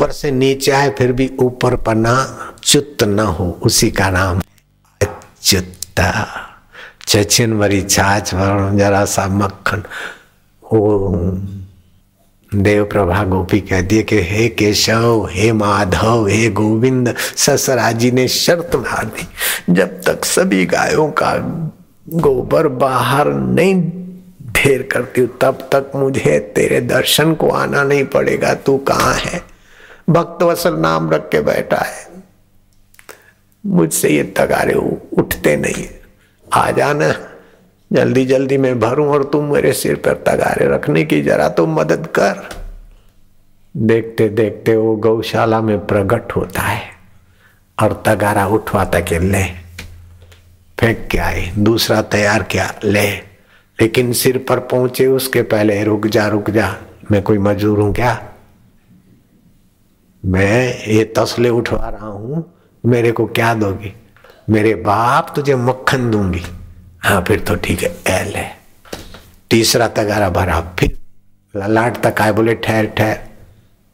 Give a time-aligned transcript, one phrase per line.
[0.00, 2.14] ऊपर से नीचे आए, फिर भी ऊपर पना
[2.64, 4.40] चुत न हो, उसी का नाम
[5.00, 6.10] अच्युता।
[7.06, 9.82] चचिन भरी छाछ जरा सा मक्खन।
[10.62, 10.78] ओ
[12.52, 18.28] देव प्रभा गोपी कहती है कि हे केशव, हे माधव, हे गोविंद ससरा जी ने
[18.28, 21.34] शर्त मार दी। जब तक सभी गायों का
[22.22, 23.74] गोबर बाहर नहीं
[24.54, 29.47] ढेर करती हूँ, तब तक मुझे तेरे दर्शन को आना नहीं पड़ेगा। तू कहाँ है?
[30.10, 32.06] भक्त वसल नाम रख के बैठा है।
[33.66, 34.74] मुझसे ये तगारे
[35.18, 35.86] उठते नहीं।
[36.54, 37.12] आ जाना
[37.92, 42.06] जल्दी जल्दी मैं भरूं और तुम मेरे सिर पर तगारे रखने की जरा तो मदद
[42.18, 42.48] कर।
[43.76, 46.82] देखते देखते वो गौशाला में प्रकट होता है
[47.78, 49.44] और तगारा उठवाता के ले।
[50.78, 53.10] फेंक के आए, दूसरा तैयार किया, ले।
[53.78, 56.76] लेकिन सिर पर पहुँचे, उसके पहले रुक जा रुक जा।
[57.10, 58.32] मैं कोई मजदूर हूँ क्या?
[60.28, 62.54] मैं ये तसले उठवा रहा हूँ,
[62.86, 63.94] मेरे को क्या दोगी?
[64.50, 66.42] मेरे बाप तुझे मक्खन दूँगी।
[67.00, 68.56] हाँ फिर तो ठीक है, एल है।
[69.50, 70.98] तीसरा तगारा भरा, फिर
[71.56, 73.18] ललाट तक आए, बोले, ठहर ठहर।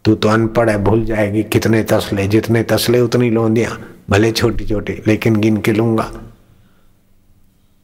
[0.05, 4.93] तू तो अनपढ़ है, भूल जाएगी कितने तसले, जितने तसले उतनी लोंदियाँ। भले छोटी छोटी
[5.07, 6.11] लेकिन गिन के लूँगा।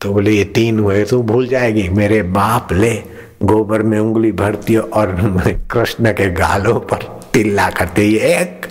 [0.00, 3.02] तो बोले, ये तीन हुए तो भूल जाएगी। मेरे बाप ले,
[3.42, 5.06] गोबर में उंगली भरती और
[5.70, 8.66] कृष्ण के गालों पर। तिल्ला करते ये एक,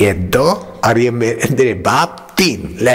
[0.00, 0.50] ये दो,
[0.84, 2.92] और ये मेरे बाप तीन। ले।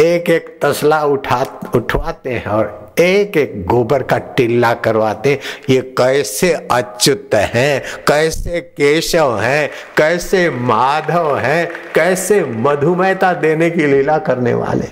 [0.00, 5.38] एक एक तसला उठा, उठवाते हैं और एक एक गोबर का टिल्ला करवाते
[5.70, 14.18] ये कैसे अच्युत हैं, कैसे केशव हैं, कैसे माधव हैं, कैसे मधुमेहता देने की लीला
[14.18, 14.88] करने वाले।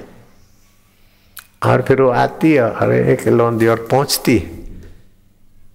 [1.63, 4.37] और फिर वो आती है और एक लोंदी और पहुँचती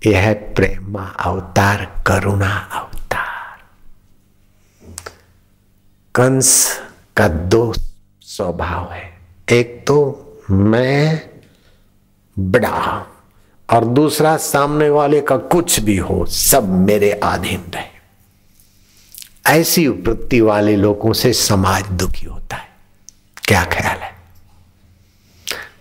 [0.08, 2.95] यह है प्रेमा अवतार, करुणा अवतार।
[6.14, 6.50] कंस
[7.17, 7.73] का दो
[8.28, 9.05] स्वभाव है
[9.48, 9.97] एक तो
[10.53, 11.23] मैं
[12.36, 13.07] बड़ा
[13.68, 17.89] और दूसरा सामने वाले का कुछ भी हो सब मेरे अधीन रहे
[19.52, 22.68] ऐसी वृत्ति वाले लोगों से समाज दुखी होता है
[23.45, 24.18] क्या ख्याल है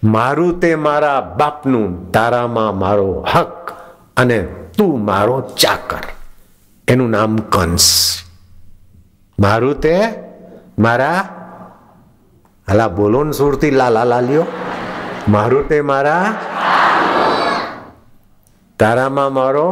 [0.06, 1.82] મારું તે મારા બાપનું
[2.14, 3.74] તારામાં મારો હક
[4.18, 4.38] અને
[4.78, 6.06] તું મારો ચાકર
[6.88, 7.88] એનું નામ કંસ
[9.39, 9.95] મારું તે
[10.79, 11.21] મારા,
[12.69, 14.47] હલા બોલો ને સુરતી લાલા લાલ્યો
[15.29, 16.25] મારું તે મારા,
[18.79, 19.69] તારામાં મારો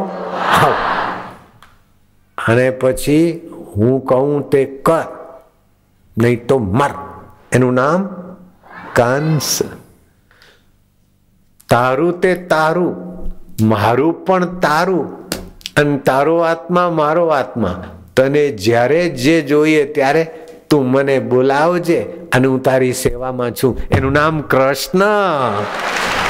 [2.37, 3.25] અને પછી
[3.73, 5.07] હું કહું તે કર,
[6.17, 6.93] નહીં તો મર.
[7.55, 8.01] એનું નામ
[8.97, 9.49] કંસ.
[11.69, 12.93] તારું તે તારું,
[13.71, 15.05] મારું પણ તારું,
[15.79, 17.77] અને તારો આત્મા મારો આત્મા.
[18.14, 20.24] તને જ્યારે જે જોઈએ ત્યારે
[20.68, 22.00] તું મને બોલાવજે
[22.32, 25.04] અને હું તારી સેવામાં છું એનું નામ કૃષ્ણ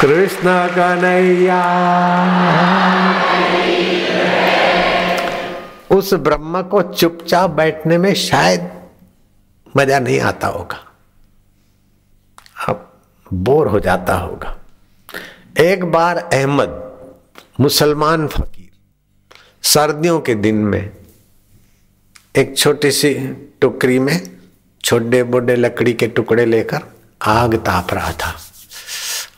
[0.00, 1.58] કૃષ્ણ કનૈયા
[5.90, 8.68] उस ब्रह्म को चुपचाप बैठने में शायद
[9.74, 10.78] मजा नहीं आता होगा
[12.68, 12.84] अब
[13.26, 14.54] बोर हो जाता होगा
[15.60, 16.76] एक बार अहमद
[17.60, 18.70] मुसलमान फकीर
[19.68, 20.82] सर्दियों के दिन में
[22.36, 23.12] एक छोटी सी
[23.60, 24.18] टुकड़ी में
[24.84, 26.82] छोटे बोडे लकड़ी के टुकड़े लेकर
[27.28, 28.34] आग ताप रहा था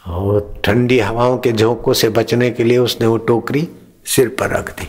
[0.09, 3.69] और ठंडी हवाओं के झोंकों से बचने के लिए उसने वो टोकरी
[4.07, 4.89] सिर पर रख दी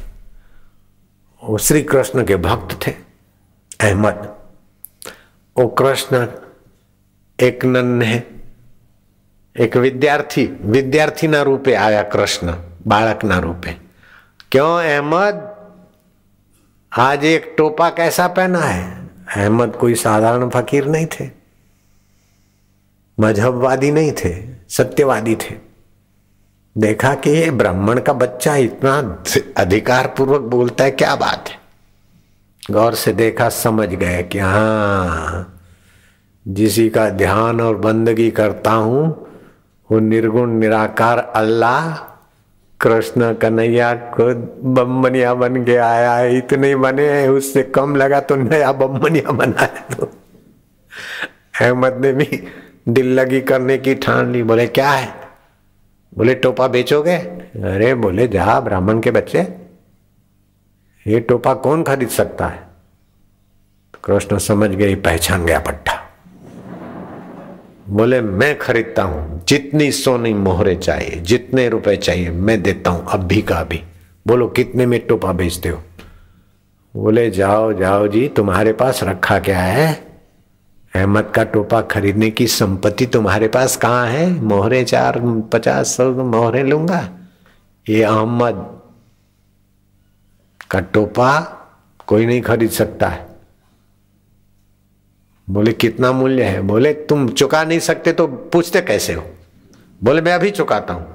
[1.41, 2.91] वो श्री कृष्ण के भक्त थे
[3.81, 4.27] अहमद
[5.55, 6.25] वो कृष्ण
[7.39, 8.21] एक नन्हे
[9.55, 10.43] એક વિદ્યાર્થી
[10.73, 12.51] વિદ્યાર્થીના રૂપે આવ્યા કૃષ્ણ
[12.87, 13.71] બાળકના રૂપે
[14.53, 15.35] क्यों अहमद
[16.92, 18.84] आज एक टोपा कैसा पहना है?
[19.36, 21.28] अहमद कोई साधारण फकीर नहीं थे।
[23.18, 24.32] मजहबवादी नहीं थे,
[24.68, 25.54] सत्यवादी थे।
[26.76, 28.96] देखा कि ये ब्राह्मण का बच्चा इतना
[29.56, 31.58] अधिकार पूर्वक बोलता है, क्या बात है?
[32.70, 35.52] गौर से देखा, समझ गए कि हाँ
[36.46, 39.06] जिसी का ध्यान और बंदगी करता हूँ,
[39.90, 41.94] वो निर्गुण, निराकार अल्लाह
[42.80, 48.36] कृष्ण कन्हैया खुद बमनिया बन के आया है। इतने बने हैं, उससे कम लगा तो
[48.36, 50.10] नया बमनिया बनाया तो।
[51.60, 52.48] अहमद ने भी
[52.88, 55.08] दिल लगी करने की ठान ली। बोले, क्या है?
[56.18, 57.16] बोले, टोपा बेचोगे?
[57.16, 59.48] अरे, बोले, जा ब्राह्मण के बच्चे,
[61.06, 62.62] ये टोपा कौन खरीद सकता है?
[64.04, 66.05] कृष्ण समझ गई पहचान गया पट्टा।
[67.88, 73.42] बोले, मैं खरीदता हूँ। जितनी सोनी मोहरे चाहिए, जितने रुपए चाहिए, मैं देता हूँ, अभी
[73.42, 73.82] का अभी।
[74.26, 75.82] बोलो, कितने में टोपा बेचते हो?
[76.96, 80.06] बोले, जाओ जाओ जी, तुम्हारे पास रखा क्या है?
[80.94, 84.42] अहमद का टोपा खरीदने की संपत्ति तुम्हारे पास कहाँ है?
[84.42, 85.22] मोहरे चार,
[85.52, 87.08] पचास सौ मोहरे लूँगा।
[87.88, 88.80] ये अहमद
[90.70, 91.40] का टोपा
[92.06, 93.35] कोई नहीं खरीद सकता है।
[95.50, 96.60] बोले, कितना मूल्य है?
[96.60, 99.24] बोले, तुम चुका नहीं सकते तो पूछते कैसे हो?
[100.04, 101.06] बोले, मैं अभी चुकाता हूँ।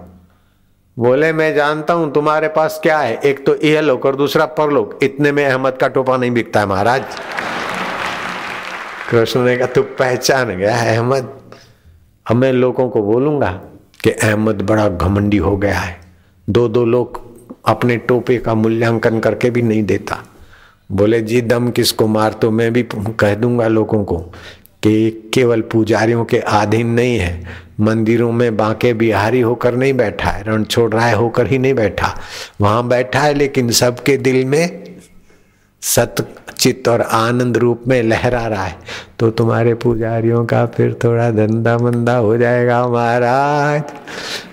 [0.99, 4.99] बोले, मैं जानता हूँ तुम्हारे पास क्या है। एक तो यह लोक और दूसरा परलोक।
[5.03, 7.03] इतने में अहमद का टोपा नहीं बिकता है, महाराज।
[9.09, 11.29] कृष्ण ने कहा, तू पहचान गया, अहमद।
[12.29, 13.51] अब मैं लोगों को बोलूँगा
[14.03, 16.01] कि अहमद बड़ा घमंडी हो गया है।
[16.49, 17.21] दो दो लोग
[17.65, 20.23] अपने टोपे का मूल्यांकन करके भी नहीं देता।
[20.91, 22.33] बोले, जी, दम किसको मार?
[22.33, 24.17] तो मैं भी कह दूँगा लोगों को
[24.83, 27.43] कि केवल पुजारियों के अधीन नहीं है,
[27.79, 32.15] मंदिरों में बांके बिहारी होकर नहीं बैठा है रण छोड़ है होकर ही नहीं बैठा।
[32.61, 34.83] वहाँ बैठा है, लेकिन सबके दिल में
[35.83, 36.27] सत
[36.59, 38.75] चित्त और आनंद रूप में लहरा रहा है।
[39.19, 43.83] तो तुम्हारे पुजारियों का फिर थोड़ा धंधा मंदा हो जाएगा, महाराज।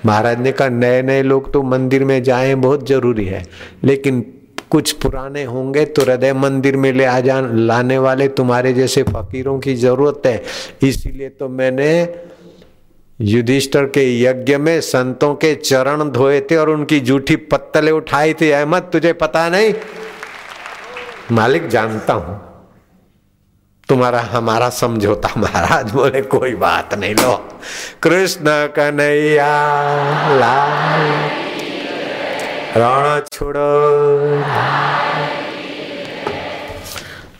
[0.06, 3.44] महाराज ने कहा नए नए लोग तो मंदिर में जाएँ, बहुत ज़रूरी है।
[3.85, 4.25] लेकिन
[4.70, 9.58] कुछ पुराने होंगे तो हृदय मंदिर में ले आ जा, लाने वाले तुम्हारे जैसे फकीरों
[9.58, 10.42] की ज़रूरत है।
[10.82, 12.08] इसीलिए तो मैंने
[13.20, 18.50] युधिष्ठर के यज्ञ में संतों के चरण धोए थे और उनकी जूठी पत्तले उठाई थी।
[18.50, 19.74] अहमद, तुझे पता नहीं?
[21.32, 22.40] मालिक, जानता हूँ।
[23.88, 27.48] तुम्हारा, हमारा समझौता, महाराज, बोले, कोई बात नहीं, लो।
[28.02, 29.50] कृष्ण कन्हैया,
[30.38, 31.47] लाल।
[32.76, 34.42] रण छोड़ो।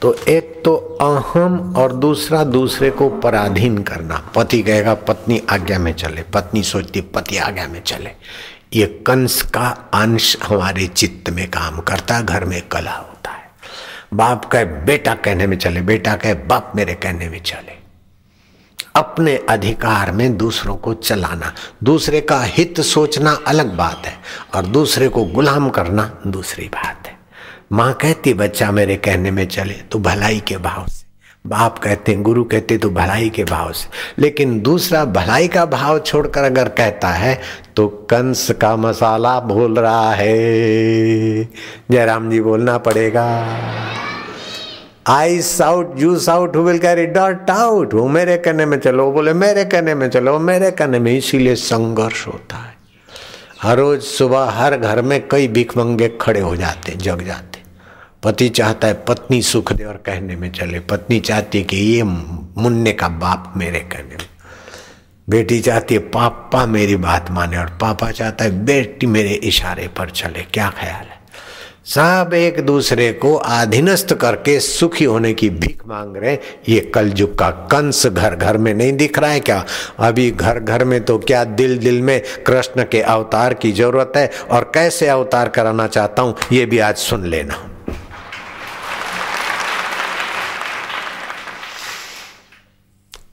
[0.03, 5.93] तो एक तो अहम और दूसरा दूसरे को पराधीन करना। पति कहेगा, पत्नी आज्ञा में
[5.93, 8.11] चले। पत्नी सोचती, पति आज्ञा में चले।
[8.75, 13.51] ये कंस का अंश हमारे चित्त में काम करता घर में कला होता है।
[14.15, 17.78] बाप कहे, बेटा कहने में चले, बेटा कहे, बाप मेरे कहने में चले।
[18.99, 21.53] अपने अधिकार में दूसरों को चलाना।
[21.85, 24.15] दूसरे का हित सोचना अलग बात है
[24.55, 27.17] और दूसरे को गुलाम करना दूसरी बात है।
[27.73, 31.07] माँ कहती, बच्चा मेरे कहने में चले तो भलाई के भाव से।
[31.47, 35.99] बाप कहते हैं गुरु कहते तो भलाई के भाव से। लेकिन दूसरा भलाई का भाव
[35.99, 37.41] छोड़कर अगर कहता है
[37.77, 40.35] तो कंस का मसाला बोल रहा है।
[41.91, 43.29] जयराम जी, बोलना पड़ेगा।
[45.09, 49.33] I thought you thought who will carry that out वो मेरे कहने में चलो बोले,
[49.33, 52.77] मेरे कहने में चलो मेरे कहने में। इसीलिए संघर्ष होता है।
[53.63, 57.63] हर रोज सुबह हर घर में कई भिख मंगे खड़े हो जाते, जग जाते।
[58.23, 62.03] पति चाहता है पत्नी सुख दे और कहने में चले। पत्नी चाहती है कि ये
[62.03, 64.29] मुन्ने का बाप मेरे कहने में।
[65.29, 70.11] बेटी चाहती है, पापा मेरी बात माने और पापा चाहता है, बेटी मेरे इशारे पर
[70.11, 71.18] चले। क्या ख्याल है?
[71.89, 76.37] सब एक दूसरे को अधीनस्थ करके सुखी होने की भीख मांग रहे
[76.69, 79.65] ये कलयुग का कंस घर घर में नहीं दिख रहा है क्या?
[79.99, 84.31] अभी घर घर में तो क्या दिल दिल में कृष्ण के अवतार की ज़रूरत है?
[84.51, 87.78] और कैसे अवतार कराना चाहता हूँ, ये भी आज सुन लेना।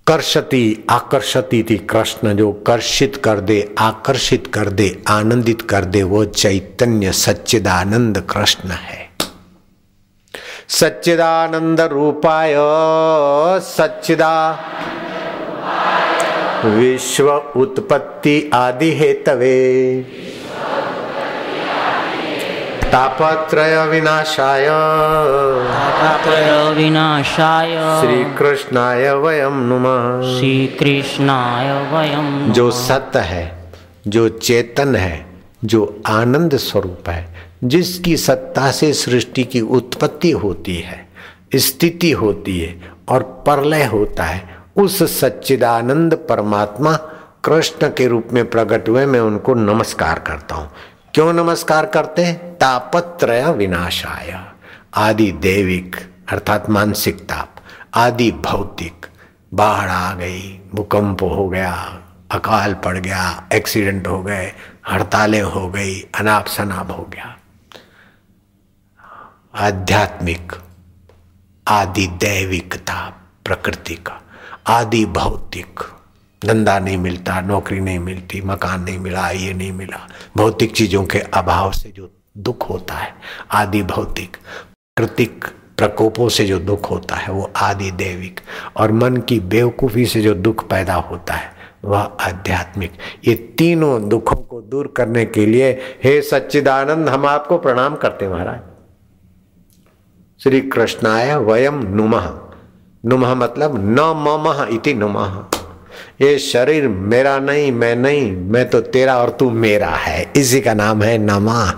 [0.08, 6.26] कर्षति, आकर्षति थी कृष्ण जो कर्षित कर दे, आकर्षित कर दे, आनंदित कर दे, वो
[6.26, 9.10] चैतन्य सच्चिदानंद कृष्ण है।
[10.70, 12.56] सच्चिदानंद रूपाय
[13.62, 14.36] सच्चिदा
[16.66, 19.56] विश्व उत्पत्ति आदि हेतवे
[22.92, 24.68] तापत्रय विनाशाय
[26.02, 29.84] तापत्रय विनाशाय श्री कृष्णाय वयम नुम।
[30.38, 33.44] श्री कृष्णाय वयम जो सत्य है
[34.08, 35.26] जो चेतन है
[35.66, 41.08] जो आनंद स्वरूप है जिसकी सत्ता से सृष्टि की उत्पत्ति होती है
[41.56, 44.44] स्थिति होती है और प्रलय होता है
[44.78, 46.94] उस सच्चिदानंद परमात्मा
[47.46, 50.70] कृष्ण के रूप में प्रकट हुए मैं उनको नमस्कार करता हूँ।
[51.16, 52.56] क्यों नमस्कार करते हैं?
[52.56, 54.46] तापत्रय विनाशाय।
[54.94, 55.96] आदि देविक,
[56.30, 57.56] अर्थात मानसिक ताप।
[57.94, 59.06] आदि भौतिक।
[59.54, 64.52] बाढ़ आ गई, भूकंप हो गया, अकाल पड़ गया, एक्सीडेंट हो गए,
[64.92, 67.38] हड़तालें हो गई, अनाप शनाप हो गया।
[69.56, 70.54] आध्यात्मिक,
[71.68, 74.22] आदि दैविक ताप प्रकृति का,
[74.68, 75.95] आदि भौतिक।
[76.46, 81.20] धंधा नहीं मिलता, नौकरी नहीं मिलती, मकान नहीं मिला, ये नहीं मिला। भौतिक चीज़ों के
[81.20, 83.16] अभाव से जो दुख होता है,
[83.52, 84.38] आदि भौतिक
[84.98, 85.46] प्राकृतिक
[85.78, 88.40] प्रकोपों से जो दुख होता है, वो आदि देविक
[88.78, 91.52] और मन की बेवकूफ़ी से जो दुख पैदा होता है,
[91.86, 92.94] वह आध्यात्मिक।
[93.28, 95.72] ये तीनों दुखों को दूर करने के लिए
[96.04, 98.60] हे सच्चिदानंद, हम आपको प्रणाम करते महाराज।
[100.44, 102.34] श्री कृष्णाय वयम नुमः।
[103.06, 105.46] नुमः मतलब न ममः इति नुमः।
[106.22, 110.74] ये शरीर मेरा नहीं, मैं नहीं, मैं तो तेरा और तू मेरा है। इसी का
[110.74, 111.72] नाम है नमा।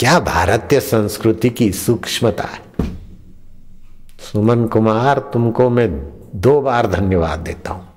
[0.00, 2.88] क्या भारतीय संस्कृति की सूक्ष्मता है?
[4.32, 5.88] सुमन कुमार, तुमको मैं
[6.34, 7.88] दो बार धन्यवाद देता हूँ।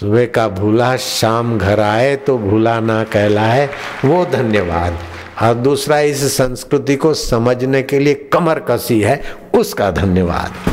[0.00, 3.66] सुबह का भूला, शाम घर आए तो भूला ना कहलाए,
[4.04, 4.98] वो धन्यवाद।
[5.42, 9.22] और दूसरा, इस संस्कृति को समझने के लिए कमर कसी है,
[9.54, 10.71] उसका धन्यवाद।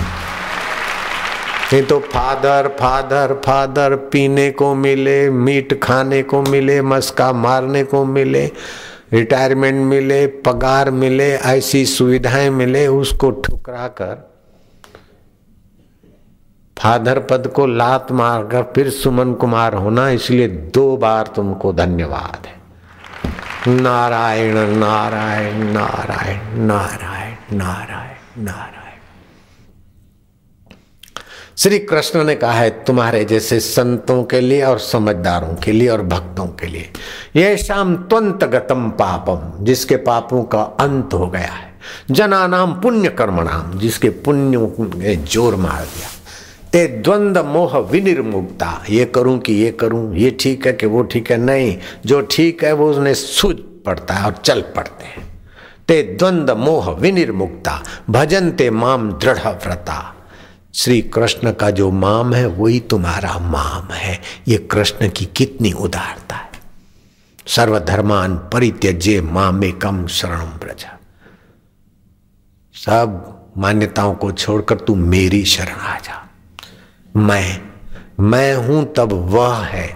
[1.74, 8.06] नहीं तो फादर फादर फादर पीने को मिले, मीट खाने को मिले, मस्का मारने को
[8.06, 8.52] मिले,
[9.14, 14.30] रिटायरमेंट मिले, पगार मिले, ऐसी सुविधाएँ मिले, उसको ठुकरा कर
[16.78, 22.58] फादर पद को लात मारकर फिर सुमन कुमार होना, इसलिए दो बार तुमको धन्यवाद है।
[23.76, 28.88] नारायण नारायण नारायण नारायण नारायण नारायण
[31.60, 36.01] श्री कृष्ण ने कहा है, तुम्हारे जैसे संतों के लिए और समझदारों के लिए और
[36.01, 36.89] भक्तों के लिए,
[37.36, 41.74] ये शाम त्वंत गतम पापम, जिसके पापों का अंत हो गया है।
[42.12, 46.08] जना नाम पुण्य कर्मणाम, जिसके पुण्यों ने ज़ोर मार दिया।
[46.72, 51.32] ते द्वंद मोह विनिर्मुक्ता, ये करूँ कि ये करूँ, ये ठीक है कि वो ठीक
[51.32, 51.38] है?
[51.38, 55.28] नहीं, जो ठीक है वो उसने सूझ पड़ता है और चल पड़ते हैं।
[55.88, 60.16] ते द्वंद मोह विनिर्मुक्ता भजन ते माम दृढ़ व्रता
[60.74, 66.36] श्री कृष्ण का जो माम है, वही तुम्हारा माम है। ये कृष्ण की कितनी उदारता
[66.36, 66.50] है।
[67.48, 70.98] सर्वधर्मान परित्यज्य मामे कम शरण प्रजा
[72.76, 73.26] सब
[73.58, 76.30] मान्यताओं को छोड़कर तू मेरी शरण आ जा।
[77.16, 77.62] मैं
[78.20, 79.90] मैं हूँ तब वह है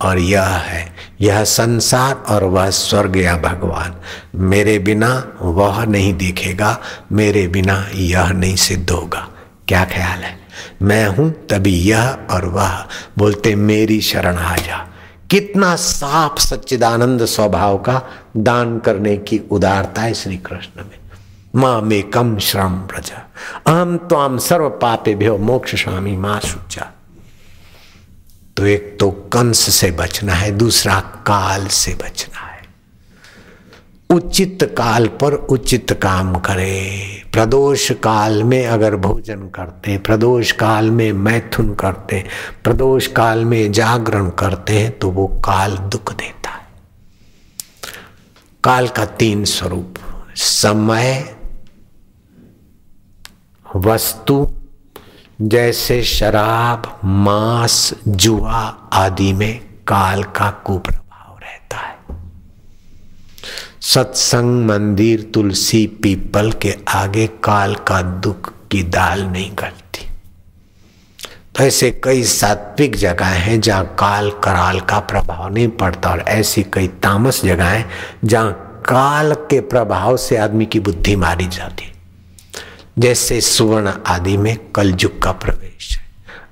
[0.00, 3.94] और यह है। यह संसार और वह स्वर्ग या भगवान।
[4.34, 6.80] मेरे बिना वह नहीं दिखेगा,
[7.12, 9.28] मेरे बिना यह नहीं सिद्ध होगा
[9.68, 10.40] क्या ख्याल है?
[10.82, 12.86] मैं हूँ तभी यह और वह।
[13.18, 14.88] बोलते, मेरी शरण आ जा।
[15.30, 18.02] कितना साफ़ सच्चिदानंद स्वभाव का
[18.36, 20.98] दान करने की उदारता है श्री कृष्ण में।
[21.56, 23.30] माँ में कम श्रम प्रजा।
[23.66, 26.92] अहम तो सर्व पापे भ्यो मोक्ष स्वामी माँ सुचा
[28.56, 32.62] तो एक तो कंस से बचना है, दूसरा काल से बचना है।
[34.10, 40.90] उचित काल पर उचित काम करे। प्रदोष काल में अगर भोजन करते हैं प्रदोष काल
[40.90, 42.26] में मैथुन करते हैं
[42.64, 46.66] प्रदोष काल में जागरण करते हैं तो वो काल दुख देता है।
[48.64, 49.94] काल का तीन स्वरूप,
[50.36, 51.36] समय,
[53.76, 54.46] वस्तु,
[55.42, 61.07] जैसे शराब, मांस, जुआ आदि में काल का कुप्रभाव
[63.80, 70.06] सत्संग मंदिर तुलसी पीपल के आगे काल का दुख की दाल नहीं गलती।
[71.54, 76.62] तो ऐसे कई सात्विक जगह हैं जहाँ काल कराल का प्रभाव नहीं पड़ता और ऐसी
[76.62, 77.90] कई तामस जगह हैं
[78.24, 81.92] जहाँ काल के प्रभाव से आदमी की बुद्धि मारी जाती।
[82.98, 86.07] जैसे सुवर्ण आदि में कलयुग का प्रवेश है।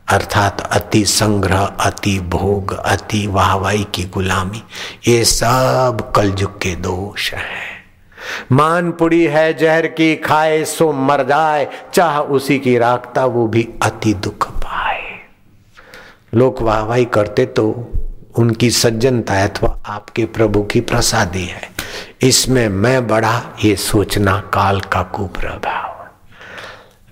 [0.08, 4.62] अर्थात अति संग्रह, अति भोग, अति वाहवाई की गुलामी।
[5.08, 7.76] ये सब कलयुग के दोष हैं।
[8.52, 14.14] मानपुड़ी है जहर की, खाए सो मर जाए, चाह उसी की राखता, वो भी अति
[14.14, 15.02] दुख पाए।
[16.34, 17.92] लोग वाहवाई करते तो
[18.36, 21.70] उनकी सज्जनता अथवा आपके प्रभु की प्रसादी है।
[22.22, 25.85] इसमें मैं बड़ा ये सोचना काल का कुप्रभाव।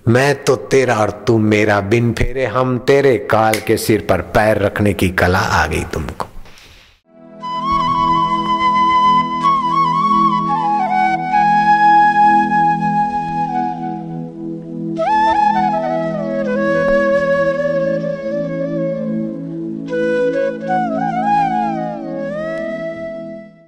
[0.07, 4.57] मैं तो तेरा और तू मेरा बिन फेरे, हम तेरे काल के सिर पर पैर
[4.57, 6.27] रखने की कला आ गई तुमको।